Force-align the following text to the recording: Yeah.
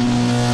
Yeah. 0.00 0.51